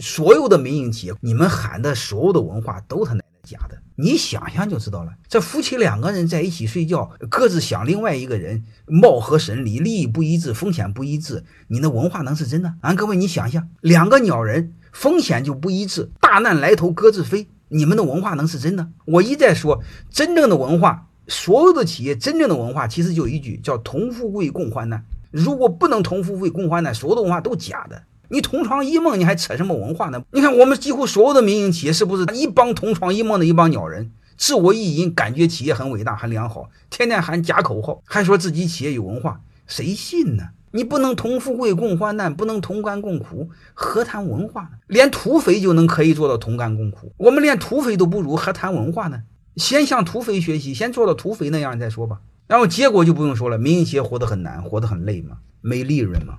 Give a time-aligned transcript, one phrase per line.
[0.00, 3.78] 所有的民营企业，你们喊的所有的文化都他奶奶假的。
[3.96, 5.12] 你想想就知道了。
[5.28, 12.74] 这夫妻两个人在一起睡觉，各自想另外一个人，貌合神离，利益不一致，风险不一致，你的文化能是真的？
[12.80, 18.88] 啊，各位，你想一想，两个鸟人风险就不一致，大难来头各自飞，你们的文化能是真的？
[19.04, 19.80] 我一再说，
[20.10, 25.04] 真正的文化，所有的企业真正的文化，其实就一句叫同富贵共患难。
[25.30, 28.02] 如果不能同富贵共患难，所有的文化都假的。
[28.34, 30.20] 你同床异梦，你还扯什么文化呢？
[30.32, 40.48] 你看我们几乎所有的民营企业，是不是一帮同床异梦的一帮鸟人，自我意淫，感觉企业很伟大、很良好，天天喊假口号，还说自己企业有文化，谁信呢？
[40.72, 44.70] 你不能同富贵共患难，不能同甘共苦，何谈文化呢？
[44.88, 49.22] 连土匪就能可以做到同甘共苦，我们连土匪都不如，何谈文化呢？
[49.54, 52.18] 先向土匪学习，先做到土匪那样再说吧。
[52.48, 56.38] 然后结果就不用说了，民营企业活得很难，活得很累嘛，没利润嘛。